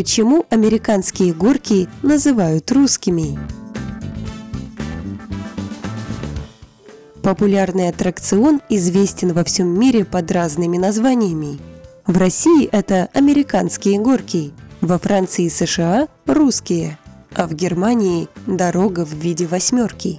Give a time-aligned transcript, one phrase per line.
[0.00, 3.38] Почему американские горки называют русскими?
[7.22, 11.58] Популярный аттракцион известен во всем мире под разными названиями.
[12.06, 16.98] В России это американские горки, во Франции и США– русские,
[17.34, 20.18] а в Германии– дорога в виде восьмерки.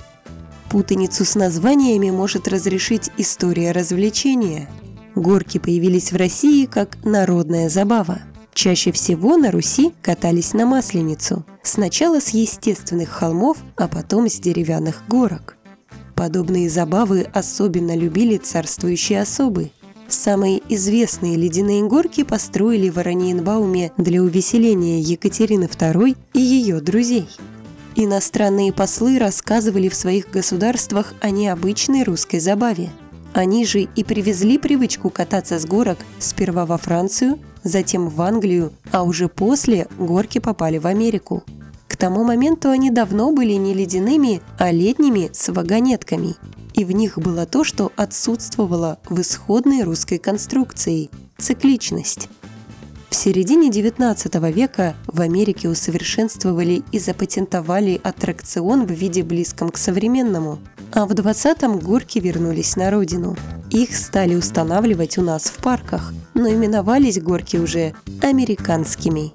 [0.69, 4.69] Путаницу с названиями может разрешить история развлечения.
[5.15, 8.19] Горки появились в России как народная забава.
[8.53, 11.45] Чаще всего на Руси катались на Масленицу.
[11.63, 15.57] Сначала с естественных холмов, а потом с деревянных горок.
[16.15, 19.71] Подобные забавы особенно любили царствующие особы.
[20.07, 27.27] Самые известные ледяные горки построили в Ораниенбауме для увеселения Екатерины II и ее друзей.
[27.95, 32.89] Иностранные послы рассказывали в своих государствах о необычной русской забаве.
[33.33, 39.03] Они же и привезли привычку кататься с горок сперва во Францию, затем в Англию, а
[39.03, 41.43] уже после горки попали в Америку.
[41.87, 46.35] К тому моменту они давно были не ледяными, а летними с вагонетками.
[46.73, 52.29] И в них было то, что отсутствовало в исходной русской конструкции– цикличность.
[53.09, 60.59] В середине XIX века в Америке усовершенствовали и запатентовали аттракцион в виде близком к современному,
[60.93, 63.37] а в 20-м горки вернулись на родину.
[63.69, 69.31] Их стали устанавливать у нас в парках, но именовались горки уже американскими.